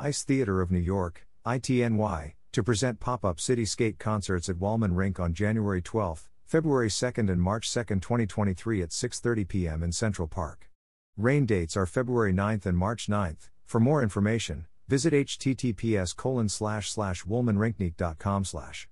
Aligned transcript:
Ice 0.00 0.22
Theater 0.22 0.60
of 0.60 0.70
New 0.70 0.78
York, 0.78 1.26
ITNY, 1.44 2.34
to 2.52 2.62
present 2.62 3.00
pop 3.00 3.24
up 3.24 3.40
city 3.40 3.64
skate 3.64 3.98
concerts 3.98 4.48
at 4.48 4.54
Wollman 4.54 4.94
Rink 4.94 5.18
on 5.18 5.34
January 5.34 5.82
12, 5.82 6.28
February 6.46 6.88
2, 6.88 7.06
and 7.16 7.42
March 7.42 7.72
2, 7.74 7.82
2023 7.82 8.82
at 8.82 8.90
6:30 8.90 9.48
p.m. 9.48 9.82
in 9.82 9.90
Central 9.90 10.28
Park. 10.28 10.70
Rain 11.16 11.46
dates 11.46 11.76
are 11.76 11.84
February 11.84 12.32
9th 12.32 12.64
and 12.64 12.78
March 12.78 13.08
9th. 13.08 13.50
For 13.64 13.80
more 13.80 14.00
information, 14.00 14.66
visit 14.86 15.12
https 15.12 16.14
colon 16.14 16.48
slash 16.48 16.92
slash 16.92 17.24
woolmanrinkneek.com 17.24 18.44
slash. 18.44 18.88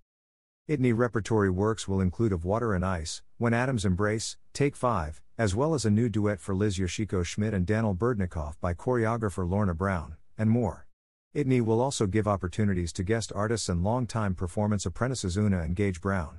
Itney 0.68 0.92
repertory 0.92 1.50
works 1.50 1.86
will 1.86 2.00
include 2.00 2.32
Of 2.32 2.44
Water 2.44 2.74
and 2.74 2.84
Ice, 2.84 3.22
When 3.38 3.54
Atoms 3.54 3.84
Embrace, 3.84 4.38
Take 4.52 4.74
5, 4.74 5.22
as 5.38 5.54
well 5.54 5.72
as 5.72 5.84
a 5.84 5.90
new 5.90 6.08
duet 6.08 6.40
for 6.40 6.56
Liz 6.56 6.78
Yoshiko 6.78 7.24
Schmidt 7.24 7.54
and 7.54 7.64
Daniel 7.64 7.94
Berdnikoff 7.94 8.58
by 8.60 8.74
choreographer 8.74 9.48
Lorna 9.48 9.72
Brown, 9.74 10.16
and 10.36 10.50
more. 10.50 10.85
Itney 11.36 11.60
will 11.60 11.82
also 11.82 12.06
give 12.06 12.26
opportunities 12.26 12.94
to 12.94 13.02
guest 13.02 13.30
artists 13.34 13.68
and 13.68 13.84
longtime 13.84 14.34
performance 14.34 14.86
apprentices 14.86 15.36
Oona 15.36 15.60
and 15.60 15.76
Gage 15.76 16.00
Brown. 16.00 16.38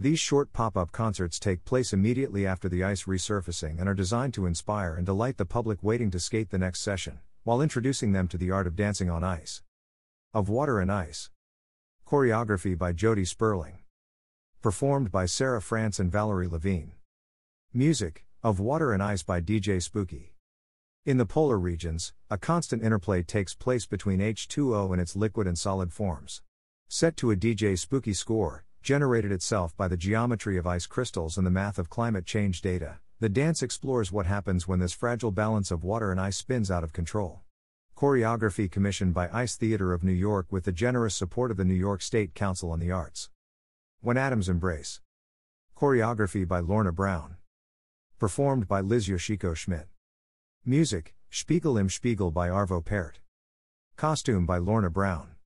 These 0.00 0.20
short 0.20 0.54
pop 0.54 0.74
up 0.74 0.90
concerts 0.90 1.38
take 1.38 1.66
place 1.66 1.92
immediately 1.92 2.46
after 2.46 2.66
the 2.66 2.82
ice 2.82 3.04
resurfacing 3.04 3.78
and 3.78 3.86
are 3.86 3.94
designed 3.94 4.32
to 4.32 4.46
inspire 4.46 4.94
and 4.94 5.04
delight 5.04 5.36
the 5.36 5.44
public 5.44 5.82
waiting 5.82 6.10
to 6.12 6.18
skate 6.18 6.48
the 6.48 6.56
next 6.56 6.80
session, 6.80 7.18
while 7.44 7.60
introducing 7.60 8.12
them 8.12 8.26
to 8.28 8.38
the 8.38 8.50
art 8.50 8.66
of 8.66 8.74
dancing 8.74 9.10
on 9.10 9.22
ice. 9.22 9.62
Of 10.32 10.48
Water 10.48 10.80
and 10.80 10.90
Ice. 10.90 11.28
Choreography 12.06 12.76
by 12.76 12.92
Jody 12.92 13.26
Sperling. 13.26 13.80
Performed 14.62 15.12
by 15.12 15.26
Sarah 15.26 15.60
France 15.60 16.00
and 16.00 16.10
Valerie 16.10 16.48
Levine. 16.48 16.92
Music, 17.74 18.24
Of 18.42 18.60
Water 18.60 18.94
and 18.94 19.02
Ice 19.02 19.22
by 19.22 19.42
DJ 19.42 19.82
Spooky. 19.82 20.35
In 21.06 21.18
the 21.18 21.24
polar 21.24 21.56
regions, 21.56 22.12
a 22.30 22.36
constant 22.36 22.82
interplay 22.82 23.22
takes 23.22 23.54
place 23.54 23.86
between 23.86 24.18
H2O 24.18 24.90
and 24.90 25.00
its 25.00 25.14
liquid 25.14 25.46
and 25.46 25.56
solid 25.56 25.92
forms. 25.92 26.42
Set 26.88 27.16
to 27.18 27.30
a 27.30 27.36
DJ 27.36 27.78
Spooky 27.78 28.12
score, 28.12 28.64
generated 28.82 29.30
itself 29.30 29.76
by 29.76 29.86
the 29.86 29.96
geometry 29.96 30.58
of 30.58 30.66
ice 30.66 30.84
crystals 30.86 31.38
and 31.38 31.46
the 31.46 31.50
math 31.52 31.78
of 31.78 31.88
climate 31.88 32.26
change 32.26 32.60
data, 32.60 32.98
the 33.20 33.28
dance 33.28 33.62
explores 33.62 34.10
what 34.10 34.26
happens 34.26 34.66
when 34.66 34.80
this 34.80 34.92
fragile 34.92 35.30
balance 35.30 35.70
of 35.70 35.84
water 35.84 36.10
and 36.10 36.20
ice 36.20 36.38
spins 36.38 36.72
out 36.72 36.82
of 36.82 36.92
control. 36.92 37.42
Choreography 37.96 38.68
commissioned 38.68 39.14
by 39.14 39.30
Ice 39.32 39.54
Theater 39.54 39.92
of 39.92 40.02
New 40.02 40.10
York 40.10 40.48
with 40.50 40.64
the 40.64 40.72
generous 40.72 41.14
support 41.14 41.52
of 41.52 41.56
the 41.56 41.64
New 41.64 41.74
York 41.74 42.02
State 42.02 42.34
Council 42.34 42.72
on 42.72 42.80
the 42.80 42.90
Arts. 42.90 43.30
When 44.00 44.16
Atoms 44.16 44.48
Embrace. 44.48 45.00
Choreography 45.76 46.48
by 46.48 46.58
Lorna 46.58 46.90
Brown. 46.90 47.36
Performed 48.18 48.66
by 48.66 48.80
Liz 48.80 49.06
Yoshiko 49.06 49.54
Schmidt. 49.54 49.86
Music, 50.68 51.14
Spiegel 51.30 51.78
im 51.78 51.88
Spiegel 51.88 52.32
by 52.32 52.48
Arvo 52.48 52.84
Pärt. 52.84 53.20
Costume 53.94 54.44
by 54.44 54.58
Lorna 54.58 54.90
Brown. 54.90 55.36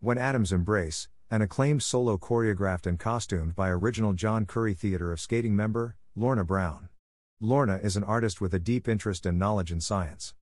When 0.00 0.16
Atoms 0.16 0.50
Embrace, 0.50 1.08
an 1.30 1.42
acclaimed 1.42 1.82
solo 1.82 2.16
choreographed 2.16 2.86
and 2.86 2.98
costumed 2.98 3.54
by 3.54 3.68
original 3.68 4.14
John 4.14 4.46
Curry 4.46 4.72
Theater 4.72 5.12
of 5.12 5.20
Skating 5.20 5.54
member, 5.54 5.96
Lorna 6.14 6.42
Brown. 6.42 6.88
Lorna 7.38 7.78
is 7.82 7.98
an 7.98 8.04
artist 8.04 8.40
with 8.40 8.54
a 8.54 8.58
deep 8.58 8.88
interest 8.88 9.26
and 9.26 9.38
knowledge 9.38 9.70
in 9.70 9.82
science. 9.82 10.32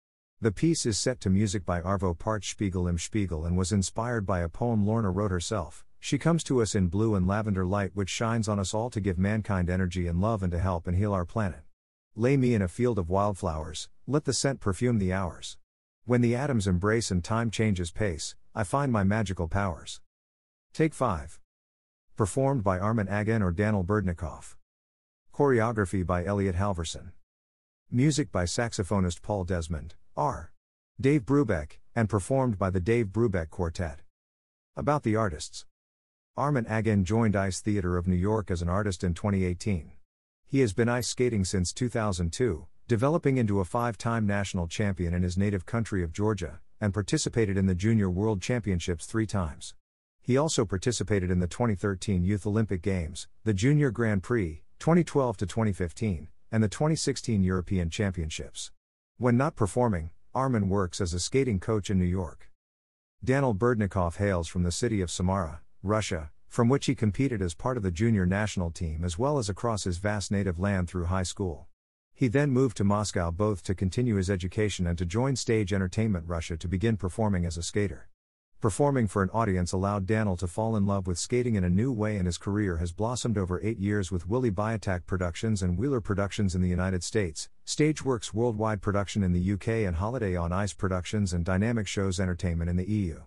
The 0.41 0.53
piece 0.53 0.87
is 0.87 0.97
set 0.97 1.21
to 1.23 1.29
music 1.29 1.67
by 1.67 1.81
Arvo 1.81 2.17
Pärt 2.17 2.45
Spiegel 2.45 2.87
im 2.87 2.99
Spiegel 2.99 3.45
and 3.45 3.57
was 3.59 3.73
inspired 3.73 4.25
by 4.25 4.43
a 4.43 4.49
poem 4.49 4.87
Lorna 4.87 5.11
wrote 5.11 5.33
herself. 5.33 5.85
She 5.99 6.19
comes 6.19 6.45
to 6.45 6.63
us 6.63 6.77
in 6.77 6.87
blue 6.87 7.17
and 7.17 7.27
lavender 7.27 7.67
light, 7.67 7.91
which 7.95 8.11
shines 8.11 8.47
on 8.47 8.61
us 8.61 8.75
all 8.75 8.91
to 8.91 9.01
give 9.01 9.19
mankind 9.19 9.69
energy 9.69 10.07
and 10.07 10.21
love 10.21 10.45
and 10.45 10.53
to 10.53 10.61
help 10.61 10.87
and 10.87 10.97
heal 10.97 11.13
our 11.13 11.25
planet. 11.25 11.63
Lay 12.17 12.37
me 12.37 12.55
in 12.55 12.63
a 12.63 12.69
field 12.69 12.97
of 13.01 13.11
wildflowers, 13.11 13.89
let 14.07 14.25
the 14.25 14.33
scent 14.33 14.61
perfume 14.61 15.01
the 15.01 15.13
hours. 15.13 15.57
When 16.05 16.21
the 16.21 16.37
atoms 16.37 16.69
embrace 16.69 17.11
and 17.11 17.25
time 17.25 17.51
changes 17.51 17.91
pace, 17.91 18.37
I 18.55 18.63
find 18.63 18.93
my 18.93 19.03
magical 19.03 19.49
powers. 19.49 20.01
Take 20.73 20.95
5. 20.95 21.41
Performed 22.17 22.63
by 22.63 22.79
Armin 22.79 23.09
Agin 23.09 23.43
or 23.43 23.51
Daniel 23.51 23.83
Berdnikoff. 23.83 24.55
Choreography 25.35 26.07
by 26.07 26.25
Elliot 26.25 26.55
Halverson. 26.55 27.11
Music 27.91 28.31
by 28.31 28.45
saxophonist 28.45 29.21
Paul 29.21 29.43
Desmond, 29.43 29.97
R. 30.17 30.53
Dave 31.01 31.25
Brubeck, 31.25 31.81
and 31.97 32.09
performed 32.09 32.57
by 32.57 32.71
the 32.71 32.79
Dave 32.79 33.07
Brubeck 33.07 33.51
Quartet. 33.51 34.03
About 34.77 35.03
the 35.03 35.17
artists. 35.17 35.67
Armin 36.37 36.67
Agin 36.69 37.05
joined 37.05 37.35
Ice 37.35 37.61
Theater 37.61 37.97
of 37.97 38.07
New 38.07 38.15
York 38.15 38.53
as 38.53 38.63
an 38.63 38.69
artist 38.69 39.03
in 39.03 39.15
2018. 39.15 39.91
He 40.55 40.61
has 40.61 40.73
been 40.73 40.89
ice 40.89 41.09
skating 41.09 41.45
since 41.45 41.73
2002, 41.73 42.69
developing 42.87 43.39
into 43.39 43.59
a 43.59 43.65
five 43.65 43.99
time 43.99 44.25
national 44.25 44.69
champion 44.69 45.13
in 45.13 45.25
his 45.25 45.37
native 45.37 45.67
country 45.67 46.05
of 46.05 46.13
Georgia, 46.13 46.61
and 46.81 46.95
participated 46.95 47.57
in 47.57 47.67
the 47.67 47.75
Junior 47.75 48.09
World 48.09 48.41
Championships 48.41 49.05
three 49.05 49.27
times. 49.27 49.75
He 50.23 50.37
also 50.37 50.65
participated 50.65 51.29
in 51.29 51.41
the 51.41 51.49
2013 51.49 52.23
Youth 52.23 52.47
Olympic 52.47 52.83
Games, 52.83 53.27
the 53.43 53.53
Junior 53.53 53.91
Grand 53.91 54.23
Prix, 54.23 54.63
2012 54.79 55.39
to 55.39 55.45
2015, 55.45 56.29
and 56.53 56.63
the 56.63 56.69
2016 56.69 57.43
European 57.43 57.91
Championships. 57.91 58.71
When 59.19 59.37
not 59.37 59.57
performing, 59.57 60.11
Armin 60.37 60.69
works 60.69 61.01
as 61.01 61.13
a 61.13 61.19
skating 61.19 61.59
coach 61.59 61.91
in 61.91 61.99
New 61.99 62.05
York. 62.05 62.49
Daniel 63.25 63.57
Berdnikoff 63.57 64.19
hails 64.19 64.47
from 64.47 64.63
the 64.63 64.71
city 64.71 65.01
of 65.01 65.11
Samara, 65.11 65.63
Russia, 65.83 66.31
from 66.49 66.69
which 66.69 66.87
he 66.87 66.95
competed 66.95 67.43
as 67.43 67.55
part 67.55 67.77
of 67.77 67.83
the 67.83 67.91
junior 67.91 68.27
national 68.27 68.71
team 68.71 69.05
as 69.05 69.19
well 69.19 69.39
as 69.39 69.49
across 69.49 69.85
his 69.85 69.99
vast 69.99 70.31
native 70.31 70.59
land 70.59 70.89
through 70.89 71.07
high 71.07 71.23
school. 71.23 71.67
He 72.13 72.29
then 72.29 72.51
moved 72.51 72.77
to 72.77 72.85
Moscow 72.85 73.31
both 73.33 73.65
to 73.65 73.75
continue 73.75 74.15
his 74.15 74.31
education 74.31 74.87
and 74.87 74.97
to 74.99 75.05
join 75.05 75.35
Stage 75.35 75.73
Entertainment 75.73 76.27
Russia 76.29 76.57
to 76.57 76.69
begin 76.69 76.97
performing 76.97 77.45
as 77.45 77.57
a 77.57 77.63
skater. 77.63 78.09
Performing 78.61 79.09
for 79.09 79.23
an 79.23 79.29
audience 79.35 79.73
allowed 79.73 80.07
Daniel 80.07 80.39
to 80.39 80.47
fall 80.47 80.75
in 80.75 80.87
love 80.87 81.07
with 81.07 81.19
skating 81.19 81.55
in 81.55 81.65
a 81.65 81.69
new 81.69 81.93
way, 81.93 82.17
and 82.17 82.25
his 82.25 82.39
career 82.39 82.79
has 82.79 82.93
blossomed 82.93 83.37
over 83.37 83.61
eight 83.63 83.79
years 83.79 84.11
with 84.11 84.27
Willy 84.27 84.51
Bietak 84.51 85.05
Productions 85.05 85.61
and 85.61 85.77
Wheeler 85.77 86.01
Productions 86.01 86.55
in 86.55 86.63
the 86.63 86.69
United 86.69 87.05
States, 87.05 87.51
Stageworks 87.67 88.33
Worldwide 88.33 88.81
Production 88.81 89.23
in 89.23 89.35
the 89.35 89.53
UK, 89.53 89.69
and 89.87 89.97
Holiday 89.97 90.35
on 90.35 90.51
Ice 90.51 90.73
Productions 90.73 91.35
and 91.35 91.45
Dynamic 91.45 91.87
Shows 91.87 92.19
Entertainment 92.19 92.71
in 92.71 92.77
the 92.77 92.89
EU. 92.89 93.21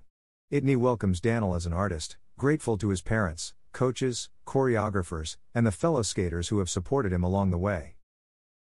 Itney 0.51 0.75
welcomes 0.75 1.22
Daniel 1.22 1.53
as 1.53 1.67
an 1.67 1.73
artist, 1.73 2.17
grateful 2.38 2.78
to 2.78 2.90
his 2.90 3.02
parents, 3.02 3.56
coaches, 3.74 4.30
choreographers, 4.46 5.38
and 5.56 5.66
the 5.66 5.72
fellow 5.72 6.03
skaters 6.03 6.50
who 6.50 6.59
have 6.59 6.70
supported 6.70 7.12
him 7.12 7.24
along 7.24 7.50
the 7.50 7.58
way. 7.58 7.96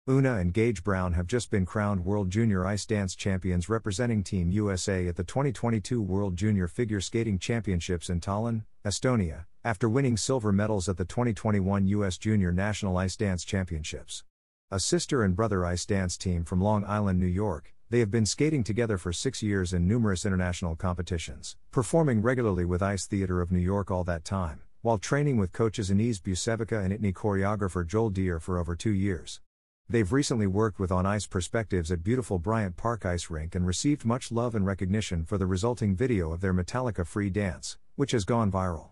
Oona 0.08 0.36
and 0.36 0.54
Gage 0.54 0.82
Brown 0.82 1.12
have 1.12 1.26
just 1.26 1.50
been 1.50 1.66
crowned 1.66 2.04
World 2.04 2.30
Junior 2.30 2.64
Ice 2.64 2.86
Dance 2.86 3.14
Champions 3.14 3.68
representing 3.68 4.22
Team 4.22 4.50
USA 4.50 5.06
at 5.08 5.16
the 5.16 5.24
2022 5.24 6.00
World 6.00 6.36
Junior 6.36 6.68
Figure 6.68 7.02
Skating 7.02 7.38
Championships 7.38 8.08
in 8.08 8.20
Tallinn, 8.20 8.64
Estonia, 8.82 9.44
after 9.62 9.90
winning 9.90 10.16
silver 10.16 10.52
medals 10.52 10.88
at 10.88 10.96
the 10.96 11.04
2021 11.04 11.86
U.S. 11.88 12.16
Junior 12.16 12.52
National 12.52 12.96
Ice 12.96 13.16
Dance 13.16 13.44
Championships. 13.44 14.24
A 14.70 14.80
sister 14.80 15.22
and 15.22 15.36
brother 15.36 15.66
ice 15.66 15.84
dance 15.84 16.16
team 16.16 16.44
from 16.44 16.62
Long 16.62 16.84
Island, 16.86 17.20
New 17.20 17.26
York, 17.26 17.74
they 17.88 18.00
have 18.00 18.10
been 18.10 18.26
skating 18.26 18.64
together 18.64 18.98
for 18.98 19.12
six 19.12 19.44
years 19.44 19.72
in 19.72 19.86
numerous 19.86 20.26
international 20.26 20.74
competitions, 20.74 21.56
performing 21.70 22.20
regularly 22.20 22.64
with 22.64 22.82
Ice 22.82 23.06
Theater 23.06 23.40
of 23.40 23.52
New 23.52 23.60
York 23.60 23.92
all 23.92 24.02
that 24.02 24.24
time, 24.24 24.60
while 24.82 24.98
training 24.98 25.36
with 25.36 25.52
coaches 25.52 25.88
Inese 25.88 26.20
Bucevica 26.20 26.84
and 26.84 26.92
Itney 26.92 27.12
choreographer 27.12 27.86
Joel 27.86 28.10
Dear 28.10 28.40
for 28.40 28.58
over 28.58 28.74
two 28.74 28.90
years. 28.90 29.40
They've 29.88 30.12
recently 30.12 30.48
worked 30.48 30.80
with 30.80 30.90
On 30.90 31.06
Ice 31.06 31.28
Perspectives 31.28 31.92
at 31.92 32.02
beautiful 32.02 32.40
Bryant 32.40 32.76
Park 32.76 33.06
Ice 33.06 33.30
Rink 33.30 33.54
and 33.54 33.64
received 33.64 34.04
much 34.04 34.32
love 34.32 34.56
and 34.56 34.66
recognition 34.66 35.24
for 35.24 35.38
the 35.38 35.46
resulting 35.46 35.94
video 35.94 36.32
of 36.32 36.40
their 36.40 36.52
Metallica 36.52 37.06
free 37.06 37.30
dance, 37.30 37.78
which 37.94 38.10
has 38.10 38.24
gone 38.24 38.50
viral. 38.50 38.88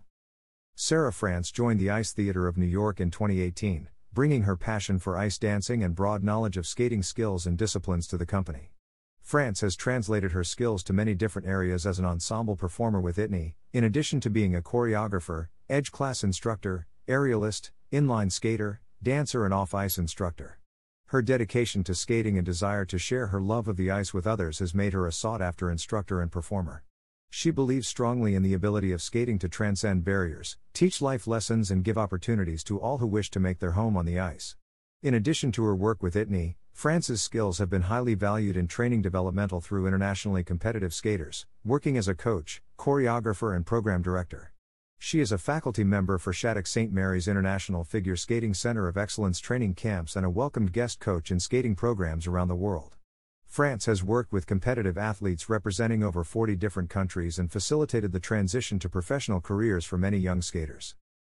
Sarah 0.73 1.11
France 1.11 1.51
joined 1.51 1.81
the 1.81 1.89
Ice 1.89 2.13
Theater 2.13 2.47
of 2.47 2.57
New 2.57 2.65
York 2.65 3.01
in 3.01 3.11
2018, 3.11 3.89
bringing 4.13 4.43
her 4.43 4.55
passion 4.55 4.99
for 4.99 5.17
ice 5.17 5.37
dancing 5.37 5.83
and 5.83 5.95
broad 5.95 6.23
knowledge 6.23 6.55
of 6.55 6.65
skating 6.65 7.03
skills 7.03 7.45
and 7.45 7.57
disciplines 7.57 8.07
to 8.07 8.17
the 8.17 8.25
company. 8.25 8.71
France 9.25 9.61
has 9.61 9.75
translated 9.75 10.33
her 10.33 10.43
skills 10.43 10.83
to 10.83 10.93
many 10.93 11.15
different 11.15 11.47
areas 11.47 11.87
as 11.87 11.97
an 11.97 12.05
ensemble 12.05 12.55
performer 12.55 13.01
with 13.01 13.17
Itney, 13.17 13.55
in 13.73 13.83
addition 13.83 14.19
to 14.19 14.29
being 14.29 14.55
a 14.55 14.61
choreographer, 14.61 15.47
edge 15.67 15.91
class 15.91 16.23
instructor, 16.23 16.85
aerialist, 17.07 17.71
inline 17.91 18.31
skater, 18.31 18.81
dancer, 19.01 19.43
and 19.43 19.51
off 19.51 19.73
ice 19.73 19.97
instructor. 19.97 20.59
Her 21.07 21.23
dedication 21.23 21.83
to 21.85 21.95
skating 21.95 22.37
and 22.37 22.45
desire 22.45 22.85
to 22.85 22.99
share 22.99 23.27
her 23.27 23.41
love 23.41 23.67
of 23.67 23.77
the 23.77 23.89
ice 23.89 24.13
with 24.13 24.27
others 24.27 24.59
has 24.59 24.75
made 24.75 24.93
her 24.93 25.07
a 25.07 25.11
sought 25.11 25.41
after 25.41 25.71
instructor 25.71 26.21
and 26.21 26.31
performer. 26.31 26.83
She 27.31 27.49
believes 27.49 27.87
strongly 27.87 28.35
in 28.35 28.43
the 28.43 28.53
ability 28.53 28.91
of 28.91 29.01
skating 29.01 29.39
to 29.39 29.49
transcend 29.49 30.03
barriers, 30.03 30.57
teach 30.71 31.01
life 31.01 31.25
lessons, 31.25 31.71
and 31.71 31.83
give 31.83 31.97
opportunities 31.97 32.63
to 32.65 32.79
all 32.79 32.99
who 32.99 33.07
wish 33.07 33.31
to 33.31 33.39
make 33.39 33.57
their 33.57 33.71
home 33.71 33.97
on 33.97 34.05
the 34.05 34.19
ice. 34.19 34.55
In 35.01 35.15
addition 35.15 35.51
to 35.53 35.63
her 35.63 35.75
work 35.75 36.03
with 36.03 36.13
Itney, 36.13 36.57
France's 36.75 37.21
skills 37.21 37.59
have 37.59 37.69
been 37.69 37.83
highly 37.83 38.15
valued 38.15 38.57
in 38.57 38.67
training 38.67 39.01
developmental 39.01 39.61
through 39.61 39.87
internationally 39.87 40.43
competitive 40.43 40.93
skaters, 40.93 41.45
working 41.63 41.95
as 41.95 42.09
a 42.09 42.13
coach, 42.13 42.61
choreographer, 42.77 43.55
and 43.55 43.65
program 43.65 44.01
director. 44.01 44.51
She 44.99 45.21
is 45.21 45.31
a 45.31 45.37
faculty 45.37 45.85
member 45.85 46.17
for 46.17 46.33
Shattuck 46.33 46.67
St. 46.67 46.91
Mary's 46.91 47.29
International 47.29 47.85
Figure 47.85 48.17
Skating 48.17 48.53
Center 48.53 48.89
of 48.89 48.97
Excellence 48.97 49.39
training 49.39 49.75
camps 49.75 50.17
and 50.17 50.25
a 50.25 50.29
welcomed 50.29 50.73
guest 50.73 50.99
coach 50.99 51.31
in 51.31 51.39
skating 51.39 51.75
programs 51.75 52.27
around 52.27 52.49
the 52.49 52.55
world. 52.55 52.97
France 53.45 53.85
has 53.85 54.03
worked 54.03 54.33
with 54.33 54.45
competitive 54.45 54.97
athletes 54.97 55.47
representing 55.47 56.03
over 56.03 56.25
40 56.25 56.57
different 56.57 56.89
countries 56.89 57.39
and 57.39 57.49
facilitated 57.49 58.11
the 58.11 58.19
transition 58.19 58.79
to 58.79 58.89
professional 58.89 59.39
careers 59.39 59.85
for 59.85 59.97
many 59.97 60.17
young 60.17 60.41
skaters. 60.41 60.93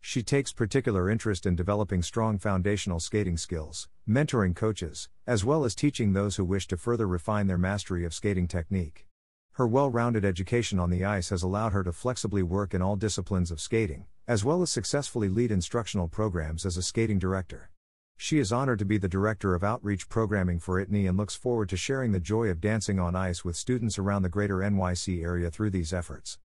She 0.08 0.22
takes 0.22 0.54
particular 0.54 1.10
interest 1.10 1.48
in 1.48 1.56
developing 1.56 2.04
strong 2.04 2.38
foundational 2.38 3.00
skating 3.00 3.38
skills, 3.38 3.90
mentoring 4.08 4.56
coaches, 4.56 5.10
as 5.26 5.44
well 5.44 5.66
as 5.66 5.74
teaching 5.74 6.14
those 6.14 6.36
who 6.36 6.46
wish 6.46 6.68
to 6.68 6.78
further 6.78 7.08
refine 7.08 7.48
their 7.48 7.58
mastery 7.58 8.06
of 8.06 8.14
skating 8.14 8.48
technique. 8.48 9.08
Her 9.54 9.66
well 9.66 9.90
rounded 9.90 10.24
education 10.24 10.78
on 10.78 10.92
the 10.92 11.04
ice 11.04 11.30
has 11.30 11.42
allowed 11.42 11.74
her 11.74 11.84
to 11.84 11.92
flexibly 11.92 12.44
work 12.44 12.76
in 12.76 12.84
all 12.84 12.96
disciplines 12.96 13.50
of 13.50 13.60
skating, 13.60 14.06
as 14.28 14.46
well 14.46 14.62
as 14.62 14.70
successfully 14.70 15.28
lead 15.28 15.50
instructional 15.50 16.08
programs 16.08 16.68
as 16.68 16.78
a 16.78 16.84
skating 16.84 17.18
director. 17.18 17.72
She 18.16 18.38
is 18.38 18.52
honored 18.52 18.78
to 18.80 18.86
be 18.86 19.00
the 19.00 19.10
Director 19.10 19.56
of 19.56 19.64
Outreach 19.64 20.08
Programming 20.08 20.60
for 20.60 20.80
ITNY 20.80 21.08
and 21.08 21.18
looks 21.18 21.36
forward 21.36 21.68
to 21.70 21.78
sharing 21.78 22.12
the 22.12 22.20
joy 22.20 22.50
of 22.50 22.62
dancing 22.62 23.00
on 23.00 23.16
ice 23.16 23.44
with 23.44 23.56
students 23.56 23.98
around 23.98 24.22
the 24.22 24.30
greater 24.30 24.58
NYC 24.58 25.24
area 25.24 25.50
through 25.50 25.72
these 25.72 25.92
efforts. 25.92 26.38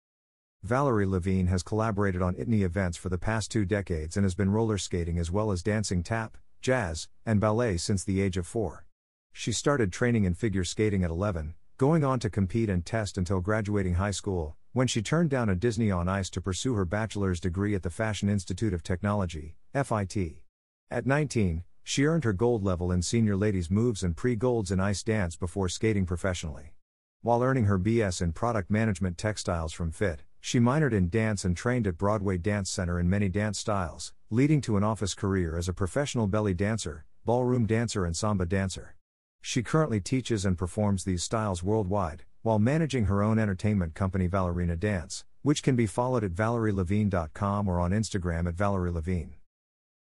Valerie 0.64 1.06
Levine 1.06 1.46
has 1.46 1.62
collaborated 1.62 2.20
on 2.20 2.34
ITNY 2.34 2.62
events 2.64 2.96
for 2.96 3.08
the 3.08 3.16
past 3.16 3.48
two 3.48 3.64
decades 3.64 4.16
and 4.16 4.24
has 4.24 4.34
been 4.34 4.50
roller 4.50 4.76
skating 4.76 5.16
as 5.16 5.30
well 5.30 5.52
as 5.52 5.62
dancing 5.62 6.02
tap, 6.02 6.36
jazz, 6.60 7.06
and 7.24 7.40
ballet 7.40 7.76
since 7.76 8.02
the 8.02 8.20
age 8.20 8.36
of 8.36 8.44
four. 8.44 8.84
She 9.32 9.52
started 9.52 9.92
training 9.92 10.24
in 10.24 10.34
figure 10.34 10.64
skating 10.64 11.04
at 11.04 11.10
11, 11.10 11.54
going 11.76 12.02
on 12.02 12.18
to 12.20 12.28
compete 12.28 12.68
and 12.68 12.84
test 12.84 13.16
until 13.16 13.40
graduating 13.40 13.94
high 13.94 14.10
school, 14.10 14.56
when 14.72 14.88
she 14.88 15.00
turned 15.00 15.30
down 15.30 15.48
a 15.48 15.54
Disney 15.54 15.92
on 15.92 16.08
Ice 16.08 16.28
to 16.30 16.40
pursue 16.40 16.74
her 16.74 16.84
bachelor's 16.84 17.38
degree 17.38 17.76
at 17.76 17.84
the 17.84 17.90
Fashion 17.90 18.28
Institute 18.28 18.74
of 18.74 18.82
Technology, 18.82 19.54
FIT. 19.72 20.42
At 20.90 21.06
19, 21.06 21.62
she 21.84 22.04
earned 22.04 22.24
her 22.24 22.32
gold 22.32 22.64
level 22.64 22.90
in 22.90 23.00
senior 23.02 23.36
ladies 23.36 23.70
moves 23.70 24.02
and 24.02 24.16
pre-golds 24.16 24.72
in 24.72 24.80
ice 24.80 25.04
dance 25.04 25.36
before 25.36 25.68
skating 25.68 26.04
professionally. 26.04 26.74
While 27.22 27.44
earning 27.44 27.66
her 27.66 27.78
BS 27.78 28.20
in 28.20 28.32
product 28.32 28.70
management 28.70 29.18
textiles 29.18 29.72
from 29.72 29.92
FIT, 29.92 30.24
she 30.40 30.58
minored 30.58 30.92
in 30.92 31.08
dance 31.08 31.44
and 31.44 31.56
trained 31.56 31.86
at 31.86 31.98
Broadway 31.98 32.38
Dance 32.38 32.70
Center 32.70 32.98
in 32.98 33.10
many 33.10 33.28
dance 33.28 33.58
styles, 33.58 34.12
leading 34.30 34.60
to 34.62 34.76
an 34.76 34.84
office 34.84 35.14
career 35.14 35.56
as 35.56 35.68
a 35.68 35.72
professional 35.72 36.26
belly 36.26 36.54
dancer, 36.54 37.04
ballroom 37.24 37.66
dancer, 37.66 38.04
and 38.04 38.16
samba 38.16 38.46
dancer. 38.46 38.94
She 39.40 39.62
currently 39.62 40.00
teaches 40.00 40.44
and 40.44 40.58
performs 40.58 41.04
these 41.04 41.22
styles 41.22 41.62
worldwide, 41.62 42.24
while 42.42 42.58
managing 42.58 43.06
her 43.06 43.22
own 43.22 43.38
entertainment 43.38 43.94
company 43.94 44.28
Valerina 44.28 44.76
Dance, 44.76 45.24
which 45.42 45.62
can 45.62 45.76
be 45.76 45.86
followed 45.86 46.24
at 46.24 46.34
valerielevine.com 46.34 47.68
or 47.68 47.80
on 47.80 47.90
Instagram 47.92 48.48
at 48.48 48.56
valerielevine. 48.56 49.34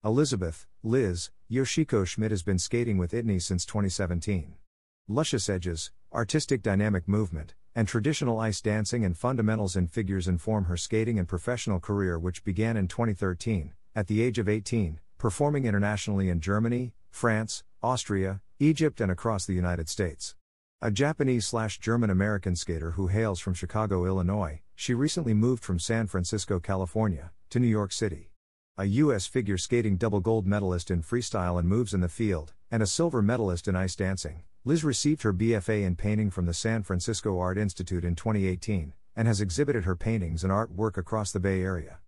Elizabeth, 0.03 0.65
Liz, 0.81 1.29
Yoshiko 1.51 2.05
Schmidt 2.05 2.31
has 2.31 2.43
been 2.43 2.59
skating 2.59 2.97
with 2.97 3.11
Itney 3.11 3.41
since 3.41 3.65
2017. 3.65 4.55
Luscious 5.07 5.49
edges, 5.49 5.91
artistic 6.13 6.61
dynamic 6.61 7.07
movement, 7.07 7.55
and 7.75 7.87
traditional 7.87 8.39
ice 8.39 8.61
dancing 8.61 9.05
and 9.05 9.17
fundamentals 9.17 9.75
in 9.75 9.87
figures 9.87 10.27
inform 10.27 10.65
her 10.65 10.77
skating 10.77 11.19
and 11.19 11.27
professional 11.27 11.79
career, 11.79 12.17
which 12.17 12.43
began 12.43 12.77
in 12.77 12.87
2013, 12.87 13.73
at 13.95 14.07
the 14.07 14.21
age 14.21 14.39
of 14.39 14.49
18, 14.49 14.99
performing 15.17 15.65
internationally 15.65 16.29
in 16.29 16.39
Germany, 16.39 16.93
France, 17.11 17.63
Austria, 17.81 18.41
Egypt, 18.59 18.99
and 18.99 19.11
across 19.11 19.45
the 19.45 19.53
United 19.53 19.87
States. 19.87 20.35
A 20.81 20.91
Japanese 20.91 21.45
slash 21.45 21.79
German 21.79 22.09
American 22.09 22.55
skater 22.55 22.91
who 22.91 23.07
hails 23.07 23.39
from 23.39 23.53
Chicago, 23.53 24.05
Illinois, 24.05 24.61
she 24.75 24.93
recently 24.93 25.33
moved 25.33 25.63
from 25.63 25.77
San 25.77 26.07
Francisco, 26.07 26.59
California, 26.59 27.31
to 27.49 27.59
New 27.59 27.67
York 27.67 27.91
City. 27.91 28.29
A 28.79 28.85
U.S. 28.85 29.27
figure 29.27 29.57
skating 29.57 29.97
double 29.97 30.21
gold 30.21 30.47
medalist 30.47 30.89
in 30.89 31.03
freestyle 31.03 31.59
and 31.59 31.67
moves 31.67 31.93
in 31.93 31.99
the 31.99 32.07
field, 32.07 32.53
and 32.71 32.81
a 32.81 32.87
silver 32.87 33.21
medalist 33.21 33.67
in 33.67 33.75
ice 33.75 33.93
dancing. 33.93 34.43
Liz 34.63 34.85
received 34.85 35.23
her 35.23 35.33
BFA 35.33 35.83
in 35.83 35.97
painting 35.97 36.31
from 36.31 36.45
the 36.45 36.53
San 36.53 36.83
Francisco 36.83 37.37
Art 37.39 37.57
Institute 37.57 38.05
in 38.05 38.15
2018 38.15 38.93
and 39.17 39.27
has 39.27 39.41
exhibited 39.41 39.83
her 39.83 39.97
paintings 39.97 40.45
and 40.45 40.53
artwork 40.53 40.95
across 40.95 41.33
the 41.33 41.41
Bay 41.41 41.61
Area. 41.61 41.99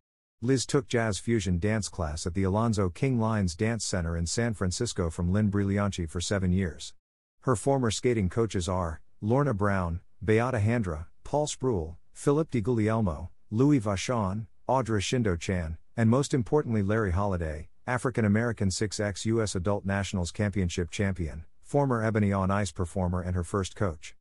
Liz 0.41 0.65
took 0.65 0.87
jazz 0.87 1.19
fusion 1.19 1.59
dance 1.59 1.89
class 1.89 2.25
at 2.25 2.35
the 2.35 2.43
Alonzo 2.43 2.87
King 2.87 3.19
Lines 3.19 3.53
Dance 3.53 3.83
Center 3.83 4.15
in 4.15 4.25
San 4.25 4.53
Francisco 4.53 5.09
from 5.09 5.33
Lynn 5.33 5.51
Briglianchi 5.51 6.09
for 6.09 6.21
seven 6.21 6.53
years. 6.53 6.93
Her 7.41 7.57
former 7.57 7.91
skating 7.91 8.29
coaches 8.29 8.69
are 8.69 9.01
Lorna 9.19 9.53
Brown, 9.53 9.99
Beata 10.23 10.59
Handra, 10.59 11.07
Paul 11.25 11.47
Spruill, 11.47 11.97
Philip 12.13 12.49
DiGuglielmo, 12.49 13.27
Louis 13.49 13.81
Vachon, 13.81 14.47
Audra 14.69 15.01
Shindo 15.01 15.37
Chan, 15.37 15.77
and 16.01 16.09
most 16.09 16.33
importantly 16.33 16.81
Larry 16.81 17.11
Holiday, 17.11 17.69
African 17.85 18.25
American 18.25 18.69
6X 18.69 19.23
U.S. 19.25 19.53
Adult 19.53 19.85
Nationals 19.85 20.31
Championship 20.31 20.89
champion 20.89 21.45
former 21.61 22.03
Ebony 22.03 22.33
on 22.33 22.49
Ice 22.49 22.71
performer 22.71 23.21
and 23.21 23.35
her 23.35 23.43
first 23.43 23.75
coach. 23.75 24.15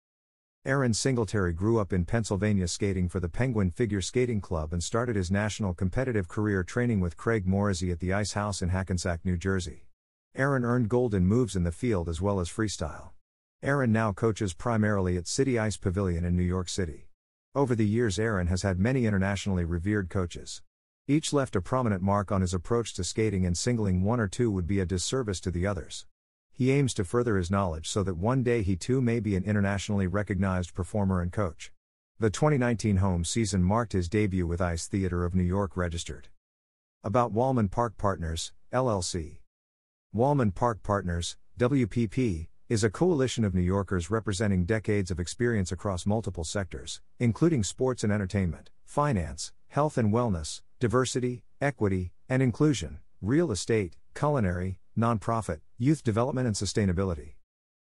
Aaron 0.67 0.93
Singletary 0.93 1.55
grew 1.55 1.81
up 1.81 1.91
in 1.94 2.05
Pennsylvania 2.05 2.69
skating 2.69 3.09
for 3.09 3.19
the 3.19 3.31
Penguin 3.31 3.71
Figure 3.71 4.03
Skating 4.03 4.43
Club 4.43 4.75
and 4.75 4.82
started 4.82 5.17
his 5.17 5.31
national 5.31 5.73
competitive 5.73 6.29
career 6.29 6.62
training 6.62 7.00
with 7.00 7.17
Craig 7.17 7.47
Morrissey 7.47 7.91
at 7.91 8.00
the 8.00 8.12
Ice 8.12 8.35
House 8.35 8.61
in 8.61 8.69
Hackensack, 8.69 9.25
New 9.25 9.38
Jersey. 9.38 9.87
Aaron 10.37 10.67
earned 10.67 10.91
gold 10.91 11.15
in 11.15 11.25
moves 11.25 11.56
in 11.56 11.65
the 11.65 11.73
field 11.73 12.11
as 12.11 12.21
well 12.21 12.41
as 12.41 12.50
freestyle. 12.50 13.12
Aaron 13.62 13.91
now 13.91 14.12
coaches 14.12 14.53
primarily 14.53 15.17
at 15.17 15.27
City 15.27 15.59
Ice 15.59 15.79
Pavilion 15.79 16.27
in 16.27 16.37
New 16.37 16.43
York 16.43 16.69
City. 16.69 17.09
Over 17.55 17.75
the 17.75 17.87
years, 17.87 18.19
Aaron 18.19 18.49
has 18.49 18.61
had 18.61 18.79
many 18.79 19.06
internationally 19.06 19.65
revered 19.65 20.11
coaches. 20.11 20.61
Each 21.10 21.32
left 21.32 21.56
a 21.56 21.60
prominent 21.60 22.02
mark 22.02 22.30
on 22.30 22.40
his 22.40 22.54
approach 22.54 22.94
to 22.94 23.02
skating, 23.02 23.44
and 23.44 23.58
singling 23.58 24.04
one 24.04 24.20
or 24.20 24.28
two 24.28 24.48
would 24.48 24.68
be 24.68 24.78
a 24.78 24.86
disservice 24.86 25.40
to 25.40 25.50
the 25.50 25.66
others. 25.66 26.06
He 26.52 26.70
aims 26.70 26.94
to 26.94 27.04
further 27.04 27.36
his 27.36 27.50
knowledge 27.50 27.88
so 27.88 28.04
that 28.04 28.16
one 28.16 28.44
day 28.44 28.62
he 28.62 28.76
too 28.76 29.02
may 29.02 29.18
be 29.18 29.34
an 29.34 29.42
internationally 29.42 30.06
recognized 30.06 30.72
performer 30.72 31.20
and 31.20 31.32
coach. 31.32 31.72
The 32.20 32.30
2019 32.30 32.98
home 32.98 33.24
season 33.24 33.64
marked 33.64 33.92
his 33.92 34.08
debut 34.08 34.46
with 34.46 34.60
Ice 34.60 34.86
Theater 34.86 35.24
of 35.24 35.34
New 35.34 35.42
York 35.42 35.76
registered. 35.76 36.28
About 37.02 37.32
Wollman 37.32 37.68
Park 37.68 37.98
Partners, 37.98 38.52
LLC. 38.72 39.38
Wollman 40.12 40.52
Park 40.52 40.84
Partners, 40.84 41.36
WPP, 41.58 42.46
is 42.68 42.84
a 42.84 42.88
coalition 42.88 43.44
of 43.44 43.52
New 43.52 43.62
Yorkers 43.62 44.12
representing 44.12 44.64
decades 44.64 45.10
of 45.10 45.18
experience 45.18 45.72
across 45.72 46.06
multiple 46.06 46.44
sectors, 46.44 47.00
including 47.18 47.64
sports 47.64 48.04
and 48.04 48.12
entertainment, 48.12 48.70
finance, 48.84 49.52
health 49.66 49.98
and 49.98 50.14
wellness, 50.14 50.62
diversity, 50.81 51.44
equity, 51.61 52.11
and 52.27 52.43
inclusion, 52.43 53.00
real 53.21 53.53
estate, 53.53 53.97
culinary, 54.15 54.79
nonprofit, 54.99 55.61
youth 55.77 56.03
development, 56.03 56.47
and 56.47 56.56
sustainability. 56.56 57.35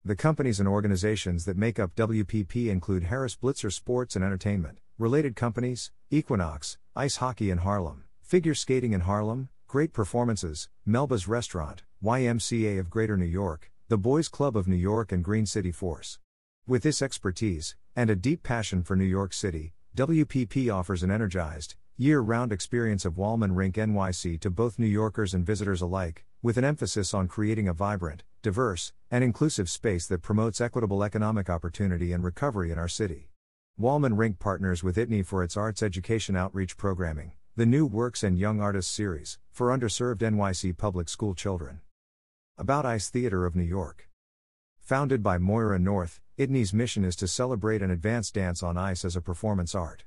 The 0.04 0.18
companies 0.18 0.60
and 0.60 0.68
organizations 0.68 1.46
that 1.46 1.56
make 1.56 1.80
up 1.80 1.96
WPP 1.96 2.68
include 2.68 3.06
Harris 3.06 3.38
Blitzer 3.38 3.72
Sports 3.72 4.18
and 4.18 4.26
Entertainment, 4.26 4.80
related 4.98 5.38
companies, 5.38 5.92
Equinox, 6.12 6.78
Ice 6.94 7.16
Hockey 7.18 7.50
in 7.50 7.60
Harlem, 7.60 8.04
Figure 8.22 8.54
Skating 8.54 8.92
in 8.92 9.02
Harlem, 9.02 9.48
Great 9.68 9.94
Performances, 9.94 10.68
Melba's 10.86 11.26
Restaurant, 11.26 11.84
YMCA 12.04 12.82
of 12.82 12.90
Greater 12.90 13.16
New 13.16 13.24
York, 13.26 13.72
the 13.88 13.98
Boys 13.98 14.28
Club 14.28 14.58
of 14.58 14.68
New 14.68 14.76
York, 14.76 15.14
and 15.14 15.24
Green 15.24 15.46
City 15.46 15.72
Force. 15.72 16.20
With 16.68 16.84
this 16.84 17.02
expertise, 17.02 17.78
and 17.96 18.10
a 18.10 18.16
deep 18.18 18.44
passion 18.44 18.84
for 18.84 18.98
New 18.98 19.06
York 19.06 19.32
City, 19.32 19.72
WPP 19.96 20.74
offers 20.74 21.02
an 21.02 21.12
energized, 21.12 21.76
year 22.02 22.22
round 22.22 22.54
experience 22.54 23.04
of 23.04 23.18
Wollman 23.18 23.54
Rink 23.56 23.76
NYC 23.76 24.40
to 24.40 24.50
both 24.50 24.80
New 24.80 24.88
Yorkers 24.88 25.34
and 25.34 25.46
visitors 25.46 25.82
alike, 25.82 26.24
with 26.42 26.56
an 26.56 26.64
emphasis 26.64 27.14
on 27.14 27.28
creating 27.28 27.68
a 27.68 27.74
vibrant, 27.74 28.24
diverse, 28.42 28.94
and 29.12 29.22
inclusive 29.22 29.70
space 29.70 30.08
that 30.08 30.22
promotes 30.22 30.62
equitable 30.62 31.04
economic 31.04 31.50
opportunity 31.50 32.14
and 32.14 32.24
recovery 32.24 32.72
in 32.72 32.78
our 32.78 32.88
city. 32.88 33.32
Wollman 33.78 34.16
Rink 34.16 34.40
partners 34.40 34.82
with 34.82 34.98
ITNY 34.98 35.26
for 35.26 35.44
its 35.44 35.58
arts 35.58 35.84
education 35.84 36.38
outreach 36.38 36.78
programming, 36.78 37.34
the 37.58 37.66
New 37.66 37.86
Works 37.86 38.24
and 38.24 38.40
Young 38.40 38.62
Artists 38.62 38.94
series, 38.94 39.38
for 39.52 39.68
underserved 39.68 40.20
NYC 40.20 40.78
public 40.78 41.10
school 41.10 41.36
children. 41.36 41.82
About 42.58 42.86
Ice 42.86 43.10
Theater 43.10 43.46
of 43.46 43.58
New 43.58 43.64
York. 43.64 44.08
Founded 44.80 45.22
by 45.22 45.38
Moira 45.38 45.78
North, 45.78 46.22
ITNY's 46.38 46.74
mission 46.74 47.04
is 47.04 47.18
to 47.18 47.28
celebrate 47.28 47.82
and 47.82 47.92
advance 47.92 48.32
dance 48.32 48.64
on 48.64 48.78
ice 48.78 49.04
as 49.04 49.18
a 49.18 49.22
performance 49.22 49.76
art. 49.76 50.06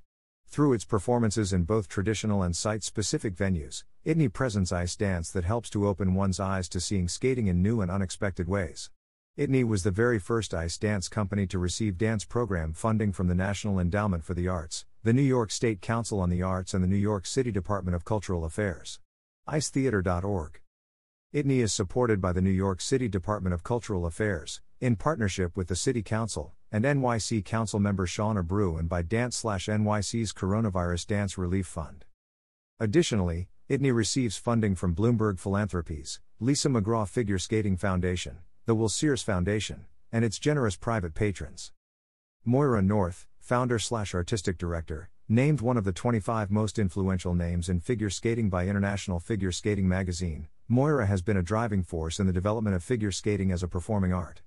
Through 0.52 0.74
its 0.74 0.84
performances 0.84 1.54
in 1.54 1.62
both 1.62 1.88
traditional 1.88 2.42
and 2.42 2.54
site 2.54 2.82
specific 2.82 3.34
venues, 3.34 3.84
ITNY 4.04 4.28
presents 4.28 4.70
ice 4.70 4.94
dance 4.96 5.30
that 5.30 5.44
helps 5.44 5.70
to 5.70 5.88
open 5.88 6.12
one's 6.12 6.38
eyes 6.38 6.68
to 6.68 6.78
seeing 6.78 7.08
skating 7.08 7.46
in 7.46 7.62
new 7.62 7.80
and 7.80 7.90
unexpected 7.90 8.48
ways. 8.48 8.90
ITNY 9.38 9.64
was 9.64 9.82
the 9.82 9.90
very 9.90 10.18
first 10.18 10.52
ice 10.52 10.76
dance 10.76 11.08
company 11.08 11.46
to 11.46 11.58
receive 11.58 11.96
dance 11.96 12.26
program 12.26 12.74
funding 12.74 13.12
from 13.12 13.28
the 13.28 13.34
National 13.34 13.78
Endowment 13.80 14.24
for 14.24 14.34
the 14.34 14.46
Arts, 14.46 14.84
the 15.02 15.14
New 15.14 15.22
York 15.22 15.50
State 15.50 15.80
Council 15.80 16.20
on 16.20 16.28
the 16.28 16.42
Arts, 16.42 16.74
and 16.74 16.84
the 16.84 16.88
New 16.88 16.96
York 16.96 17.24
City 17.24 17.50
Department 17.50 17.94
of 17.94 18.04
Cultural 18.04 18.44
Affairs. 18.44 19.00
IceTheater.org. 19.48 20.60
ITNY 21.32 21.60
is 21.60 21.72
supported 21.72 22.20
by 22.20 22.34
the 22.34 22.42
New 22.42 22.50
York 22.50 22.82
City 22.82 23.08
Department 23.08 23.54
of 23.54 23.64
Cultural 23.64 24.04
Affairs, 24.04 24.60
in 24.82 24.96
partnership 24.96 25.56
with 25.56 25.68
the 25.68 25.76
City 25.76 26.02
Council, 26.02 26.54
and 26.72 26.84
NYC 26.84 27.44
Council 27.44 27.78
member 27.78 28.04
Shaun 28.04 28.34
Abreu 28.34 28.80
and 28.80 28.88
by 28.88 29.00
Dance 29.00 29.40
NYC's 29.40 30.32
Coronavirus 30.32 31.06
Dance 31.06 31.38
Relief 31.38 31.68
Fund. 31.68 32.04
Additionally, 32.80 33.48
ITNY 33.68 33.92
receives 33.92 34.36
funding 34.36 34.74
from 34.74 34.92
Bloomberg 34.92 35.38
Philanthropies, 35.38 36.18
Lisa 36.40 36.68
McGraw 36.68 37.08
Figure 37.08 37.38
Skating 37.38 37.76
Foundation, 37.76 38.38
the 38.66 38.74
Will 38.74 38.88
Sears 38.88 39.22
Foundation, 39.22 39.84
and 40.10 40.24
its 40.24 40.40
generous 40.40 40.74
private 40.74 41.14
patrons. 41.14 41.70
Moira 42.44 42.82
North, 42.82 43.28
founder 43.38 43.78
slash 43.78 44.16
artistic 44.16 44.58
director, 44.58 45.10
named 45.28 45.60
one 45.60 45.76
of 45.76 45.84
the 45.84 45.92
25 45.92 46.50
most 46.50 46.76
influential 46.76 47.34
names 47.36 47.68
in 47.68 47.78
figure 47.78 48.10
skating 48.10 48.50
by 48.50 48.66
International 48.66 49.20
Figure 49.20 49.52
Skating 49.52 49.88
magazine, 49.88 50.48
Moira 50.66 51.06
has 51.06 51.22
been 51.22 51.36
a 51.36 51.42
driving 51.42 51.84
force 51.84 52.18
in 52.18 52.26
the 52.26 52.32
development 52.32 52.74
of 52.74 52.82
figure 52.82 53.12
skating 53.12 53.52
as 53.52 53.62
a 53.62 53.68
performing 53.68 54.12
art. 54.12 54.42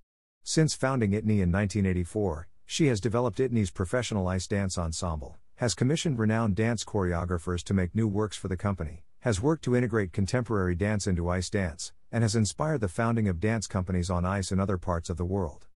Since 0.48 0.76
founding 0.76 1.14
ITNY 1.14 1.42
in 1.42 1.52
1984, 1.52 2.48
she 2.68 2.86
has 2.86 3.02
developed 3.02 3.40
ITNY's 3.40 3.72
professional 3.72 4.28
ice 4.28 4.46
dance 4.46 4.78
ensemble, 4.78 5.38
has 5.56 5.74
commissioned 5.74 6.20
renowned 6.20 6.56
dance 6.56 6.86
choreographers 6.86 7.64
to 7.64 7.74
make 7.74 7.96
new 7.96 8.08
works 8.08 8.38
for 8.38 8.48
the 8.48 8.56
company, 8.56 9.06
has 9.22 9.42
worked 9.42 9.64
to 9.64 9.76
integrate 9.76 10.14
contemporary 10.14 10.76
dance 10.76 11.08
into 11.08 11.30
ice 11.30 11.50
dance, 11.50 11.94
and 12.12 12.24
has 12.24 12.36
inspired 12.36 12.82
the 12.82 12.88
founding 12.88 13.28
of 13.28 13.40
dance 13.40 13.66
companies 13.66 14.12
on 14.12 14.24
ice 14.24 14.52
in 14.52 14.60
other 14.60 14.78
parts 14.78 15.10
of 15.10 15.18
the 15.18 15.26
world. 15.26 15.66